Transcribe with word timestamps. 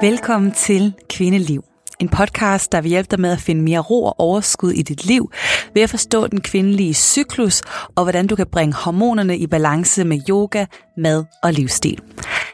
Velkommen 0.00 0.52
til 0.52 0.94
Kvindeliv. 1.08 1.64
En 1.98 2.08
podcast, 2.08 2.72
der 2.72 2.80
vil 2.80 2.88
hjælpe 2.88 3.08
dig 3.10 3.20
med 3.20 3.32
at 3.32 3.38
finde 3.38 3.62
mere 3.62 3.78
ro 3.78 4.04
og 4.04 4.20
overskud 4.20 4.70
i 4.70 4.82
dit 4.82 5.04
liv, 5.04 5.30
ved 5.74 5.82
at 5.82 5.90
forstå 5.90 6.26
den 6.26 6.40
kvindelige 6.40 6.94
cyklus, 6.94 7.62
og 7.96 8.02
hvordan 8.02 8.26
du 8.26 8.36
kan 8.36 8.46
bringe 8.46 8.74
hormonerne 8.74 9.38
i 9.38 9.46
balance 9.46 10.04
med 10.04 10.20
yoga, 10.28 10.66
mad 10.96 11.24
og 11.42 11.52
livsstil. 11.52 11.98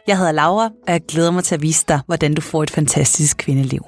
Jeg 0.07 0.19
hedder 0.19 0.33
Laura, 0.33 0.65
og 0.65 0.93
jeg 0.93 1.01
glæder 1.09 1.31
mig 1.31 1.45
til 1.45 1.55
at 1.55 1.63
vise 1.63 1.85
dig, 1.89 2.01
hvordan 2.07 2.35
du 2.35 2.41
får 2.41 2.63
et 2.63 2.71
fantastisk 2.71 3.37
kvindeliv. 3.37 3.83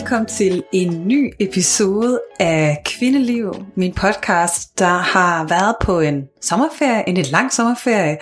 Velkommen 0.00 0.28
til 0.28 0.62
en 0.72 1.08
ny 1.08 1.32
episode 1.40 2.20
af 2.38 2.82
Kvindeliv, 2.84 3.66
min 3.76 3.94
podcast, 3.94 4.78
der 4.78 4.98
har 4.98 5.44
været 5.44 5.74
på 5.80 6.00
en 6.00 6.22
sommerferie, 6.42 7.08
en 7.08 7.14
lidt 7.14 7.30
lang 7.30 7.52
sommerferie. 7.52 8.18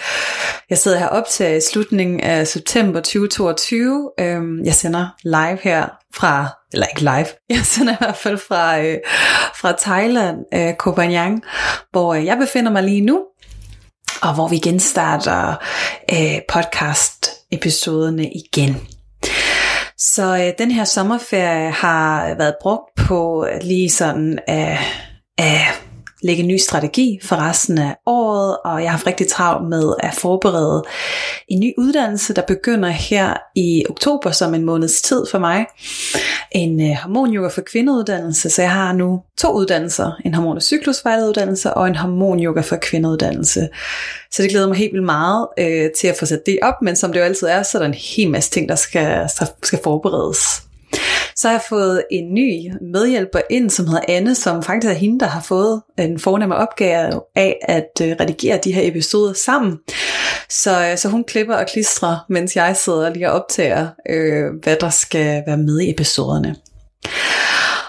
Jeg 0.71 0.79
sidder 0.79 0.99
her 0.99 1.07
op 1.07 1.25
til 1.31 1.63
slutningen 1.63 2.21
af 2.21 2.47
september 2.47 3.01
2022. 3.01 4.11
Øhm, 4.21 4.65
jeg 4.65 4.75
sender 4.75 5.09
live 5.25 5.59
her 5.63 5.89
fra, 6.15 6.49
eller 6.73 6.87
ikke 6.87 7.01
live, 7.01 7.27
jeg 7.57 7.59
sender 7.65 7.93
i 7.93 7.97
hvert 7.99 8.17
fald 8.17 8.39
fra, 8.39 8.81
øh, 8.81 8.99
fra 9.57 9.73
Thailand, 9.79 10.39
øh, 10.55 10.75
Koh 10.75 10.95
Phangan, 10.95 11.43
hvor 11.91 12.15
øh, 12.15 12.25
jeg 12.25 12.39
befinder 12.39 12.73
mig 12.73 12.83
lige 12.83 13.01
nu, 13.01 13.25
og 14.23 14.35
hvor 14.35 14.49
vi 14.49 14.59
genstarter 14.59 15.55
podcast-episoderne 16.49 18.31
igen. 18.31 18.98
Så 19.99 20.37
øh, 20.37 20.53
den 20.59 20.71
her 20.71 20.85
sommerferie 20.85 21.71
har 21.71 22.35
været 22.35 22.55
brugt 22.63 22.95
på 22.97 23.47
lige 23.63 23.91
sådan 23.91 24.39
at, 24.47 24.79
øh, 25.41 25.47
øh 25.47 25.88
lægge 26.23 26.43
en 26.43 26.49
ny 26.49 26.57
strategi 26.57 27.19
for 27.23 27.37
resten 27.37 27.79
af 27.79 27.97
året, 28.07 28.57
og 28.65 28.83
jeg 28.83 28.91
har 28.91 28.97
haft 28.97 29.07
rigtig 29.07 29.29
travlt 29.29 29.69
med 29.69 29.95
at 30.01 30.15
forberede 30.15 30.85
en 31.49 31.61
ny 31.61 31.75
uddannelse, 31.79 32.35
der 32.35 32.43
begynder 32.43 32.89
her 32.89 33.35
i 33.55 33.85
oktober 33.91 34.31
som 34.31 34.55
en 34.55 34.65
måneds 34.65 35.03
tid 35.03 35.25
for 35.31 35.39
mig. 35.39 35.67
En 36.53 36.91
øh, 36.91 36.97
hormonyoga 37.03 37.49
for 37.49 37.61
kvindeuddannelse, 37.61 38.51
så 38.51 38.63
jeg 38.63 38.71
har 38.71 38.93
nu 38.93 39.23
to 39.39 39.53
uddannelser, 39.53 40.13
en 40.25 40.35
hormon- 40.35 40.57
og 40.57 40.63
cyklusvejlederuddannelse 40.63 41.75
og 41.75 41.87
en 41.89 41.97
hormonyoga 41.97 42.61
for 42.61 42.77
kvindeuddannelse. 42.77 43.69
Så 44.31 44.43
det 44.43 44.51
glæder 44.51 44.69
mig 44.69 44.77
helt 44.77 44.93
vildt 44.93 45.07
meget 45.07 45.47
øh, 45.59 45.91
til 45.99 46.09
at 46.09 46.17
få 46.19 46.27
sat 46.27 46.47
det 46.47 46.59
op, 46.63 46.75
men 46.83 46.97
som 46.97 47.13
det 47.13 47.21
jo 47.21 47.25
altid 47.25 47.47
er, 47.47 47.63
så 47.63 47.79
er 47.79 47.83
der 47.83 47.89
en 47.89 47.95
hel 48.17 48.31
masse 48.31 48.51
ting, 48.51 48.69
der 48.69 48.75
skal, 48.75 49.29
skal 49.63 49.81
forberedes. 49.85 50.68
Så 51.39 51.49
har 51.49 51.55
jeg 51.55 51.63
fået 51.69 52.05
en 52.11 52.35
ny 52.35 52.73
medhjælper 52.81 53.41
ind, 53.51 53.71
som 53.71 53.87
hedder 53.87 54.03
Anne, 54.09 54.35
som 54.35 54.63
faktisk 54.63 54.91
er 54.91 54.95
hende, 54.95 55.21
der 55.21 55.27
har 55.27 55.41
fået 55.41 55.83
en 55.99 56.19
fornemme 56.19 56.57
opgave 56.57 57.21
af 57.37 57.59
at 57.63 57.91
øh, 58.03 58.17
redigere 58.21 58.61
de 58.65 58.73
her 58.73 58.89
episoder 58.89 59.33
sammen. 59.33 59.79
Så, 60.49 60.91
øh, 60.91 60.99
så 60.99 61.09
hun 61.09 61.25
klipper 61.25 61.55
og 61.55 61.67
klistrer, 61.67 62.25
mens 62.29 62.57
jeg 62.57 62.77
sidder 62.77 63.11
lige 63.11 63.31
og 63.31 63.41
optager, 63.41 63.89
øh, 64.09 64.45
hvad 64.63 64.77
der 64.81 64.91
skal 64.91 65.43
være 65.47 65.59
med 65.59 65.81
i 65.81 65.91
episoderne. 65.91 66.57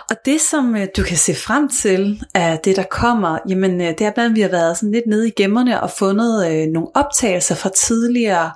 Og 0.10 0.16
det, 0.26 0.42
som 0.42 0.76
øh, 0.76 0.88
du 0.98 1.04
kan 1.04 1.18
se 1.18 1.36
frem 1.36 1.70
til 1.70 2.24
af 2.34 2.60
det, 2.64 2.76
der 2.76 2.84
kommer, 2.84 3.38
jamen 3.50 3.82
øh, 3.82 3.88
det 3.88 4.02
er 4.02 4.12
blandt 4.12 4.20
andet, 4.20 4.36
vi 4.36 4.42
har 4.42 4.50
været 4.50 4.78
sådan 4.78 4.92
lidt 4.92 5.08
nede 5.08 5.28
i 5.28 5.32
gemmerne 5.36 5.82
og 5.82 5.92
fundet 5.92 6.52
øh, 6.52 6.68
nogle 6.68 6.88
optagelser 6.96 7.56
fra 7.56 7.70
tidligere 7.70 8.52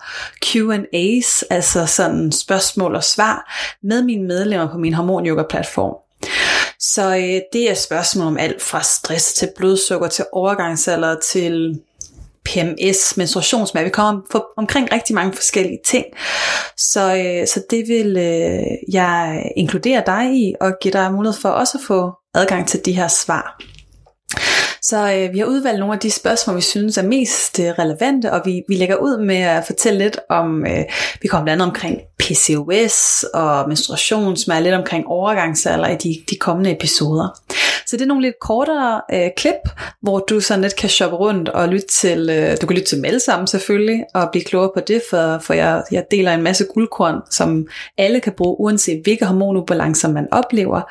Q&A's, 0.45 1.42
altså 1.50 1.86
sådan 1.86 2.32
spørgsmål 2.32 2.95
og 2.95 3.04
svar, 3.04 3.54
med 3.84 4.04
mine 4.04 4.28
medlemmer 4.28 4.72
på 4.72 4.78
min 4.78 4.94
Hormon 4.94 5.28
Yoga 5.28 5.44
platform. 5.50 5.95
Så 6.80 7.16
øh, 7.16 7.42
det 7.54 7.70
er 7.70 7.73
spørgsmål 7.73 8.28
om 8.28 8.38
alt 8.38 8.62
fra 8.62 8.84
stress 8.84 9.34
til 9.34 9.50
blodsukker 9.58 10.08
til 10.08 10.26
overgangsalder 10.32 11.16
til 11.20 11.80
PMS, 12.54 13.17
menstruationssmerter. 13.17 13.86
Vi 13.86 13.92
kommer 13.92 14.22
for, 14.32 14.45
omkring 14.58 14.92
rigtig 14.92 15.16
mange 15.16 15.33
forskellige 15.33 15.80
ting. 15.86 16.05
Så, 16.77 17.16
øh, 17.16 17.48
så 17.48 17.64
det 17.70 17.88
vil 17.88 18.17
øh, 18.17 18.94
jeg 18.94 19.44
inkludere 19.55 20.04
dig 20.05 20.33
i, 20.33 20.54
og 20.61 20.73
give 20.82 20.92
dig 20.92 21.14
mulighed 21.14 21.42
for 21.42 21.50
også 21.50 21.77
at 21.77 21.83
få 21.88 22.11
adgang 22.33 22.67
til 22.67 22.86
de 22.86 22.92
her 22.92 23.08
svar. 23.08 23.58
Så 24.82 25.14
øh, 25.14 25.33
vi 25.33 25.39
har 25.39 25.45
udvalgt 25.45 25.80
nogle 25.80 25.94
af 25.94 26.00
de 26.00 26.11
spørgsmål, 26.11 26.55
vi 26.55 26.61
synes 26.61 26.98
er 26.98 27.04
mest 27.04 27.60
øh, 27.60 27.66
relevante, 27.66 28.32
og 28.32 28.42
vi, 28.45 28.61
vi 28.67 28.76
lægger 28.76 28.95
ud 28.95 29.26
med 29.26 29.36
at 29.36 29.66
fortælle 29.66 30.00
lidt 30.00 30.20
om, 30.30 30.66
øh, 30.66 30.83
vi 31.22 31.27
kommer 31.27 31.45
blandt 31.45 31.61
andet 31.61 31.73
omkring 31.73 32.00
PCOS 32.20 33.26
og 33.33 33.67
menstruation, 33.67 34.38
som 34.38 34.54
er 34.54 34.60
lidt 34.60 34.76
omkring 34.76 35.08
overgangsalder 35.08 35.88
i 35.88 35.95
de, 35.95 36.23
de 36.30 36.36
kommende 36.36 36.72
episoder. 36.72 37.39
Så 37.93 37.98
det 37.98 38.04
er 38.04 38.08
nogle 38.08 38.21
lidt 38.26 38.39
kortere 38.39 39.02
øh, 39.14 39.30
klip, 39.37 39.70
hvor 40.02 40.20
du 40.20 40.39
sådan 40.39 40.61
lidt 40.61 40.76
kan 40.76 40.89
shoppe 40.89 41.17
rundt 41.17 41.49
og 41.49 41.70
lytte 41.70 41.87
til, 41.87 42.30
øh, 42.30 42.58
du 42.61 42.67
kan 42.67 42.76
lytte 42.76 42.89
til 42.89 42.98
dem 42.98 43.05
alle 43.05 43.20
sammen 43.20 43.48
selvfølgelig, 43.48 44.04
og 44.14 44.30
blive 44.31 44.43
klogere 44.43 44.71
på 44.73 44.80
det, 44.80 45.02
for, 45.09 45.37
for 45.37 45.54
jeg, 45.54 45.83
jeg 45.92 46.05
deler 46.11 46.33
en 46.33 46.42
masse 46.42 46.65
guldkorn, 46.73 47.21
som 47.30 47.67
alle 47.98 48.20
kan 48.20 48.33
bruge, 48.37 48.59
uanset 48.59 49.02
hvilke 49.03 49.26
hormonubalancer 49.26 50.09
man 50.09 50.27
oplever. 50.32 50.82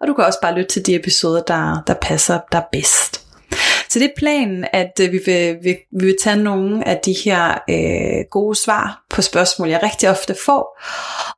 Og 0.00 0.08
du 0.08 0.14
kan 0.14 0.24
også 0.24 0.38
bare 0.42 0.54
lytte 0.54 0.70
til 0.70 0.86
de 0.86 0.94
episoder, 0.94 1.42
der, 1.42 1.82
der 1.86 1.94
passer 1.94 2.38
dig 2.52 2.62
bedst. 2.72 3.19
Så 3.90 3.98
det 3.98 4.04
er 4.04 4.14
planen, 4.16 4.66
at 4.72 5.00
øh, 5.00 5.12
vi, 5.12 5.20
vil, 5.26 5.56
vi, 5.62 5.76
vi 5.92 6.04
vil 6.06 6.16
tage 6.22 6.36
nogle 6.36 6.88
af 6.88 7.00
de 7.04 7.12
her 7.24 7.58
øh, 7.70 8.24
gode 8.30 8.56
svar 8.56 9.04
på 9.10 9.22
spørgsmål, 9.22 9.68
jeg 9.68 9.80
rigtig 9.82 10.10
ofte 10.10 10.34
får. 10.44 10.80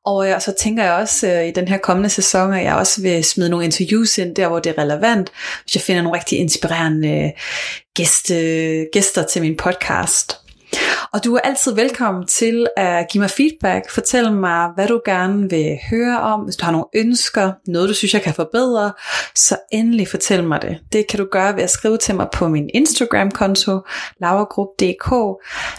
Og 0.05 0.29
øh, 0.29 0.41
så 0.41 0.55
tænker 0.61 0.85
jeg 0.85 0.93
også 0.93 1.29
øh, 1.29 1.49
i 1.49 1.51
den 1.51 1.69
her 1.69 1.79
kommende 1.79 2.09
sæson, 2.09 2.53
at 2.53 2.65
jeg 2.65 2.75
også 2.75 3.03
vil 3.03 3.25
smide 3.25 3.51
nogle 3.51 3.65
interviews 3.65 4.19
ind, 4.19 4.35
der 4.35 4.49
hvor 4.49 4.59
det 4.59 4.71
er 4.71 4.83
relevant, 4.83 5.33
hvis 5.63 5.75
jeg 5.75 5.83
finder 5.83 6.03
nogle 6.03 6.19
rigtig 6.19 6.39
inspirerende 6.39 7.09
øh, 7.09 7.31
gæste, 7.95 8.35
gæster 8.93 9.23
til 9.23 9.43
min 9.43 9.57
podcast. 9.57 10.42
Og 11.13 11.25
du 11.25 11.35
er 11.35 11.41
altid 11.41 11.75
velkommen 11.75 12.27
til 12.27 12.67
at 12.77 13.07
give 13.11 13.21
mig 13.21 13.31
feedback. 13.31 13.91
Fortæl 13.91 14.33
mig, 14.33 14.71
hvad 14.75 14.89
du 14.89 15.01
gerne 15.05 15.51
vil 15.51 15.79
høre 15.91 16.21
om. 16.21 16.41
Hvis 16.41 16.57
du 16.57 16.65
har 16.65 16.73
nogle 16.73 16.87
ønsker, 16.95 17.53
noget 17.67 17.89
du 17.89 17.95
synes, 17.95 18.15
jeg 18.15 18.23
kan 18.23 18.35
forbedre, 18.35 18.93
så 19.35 19.57
endelig 19.73 20.09
fortæl 20.09 20.45
mig 20.45 20.63
det. 20.63 20.79
Det 20.93 21.07
kan 21.07 21.19
du 21.19 21.27
gøre 21.31 21.57
ved 21.57 21.63
at 21.63 21.71
skrive 21.71 21.99
til 21.99 22.15
mig 22.15 22.27
på 22.33 22.49
min 22.49 22.71
Instagram-konto, 22.75 23.81
lavergrup.dk, 24.21 25.09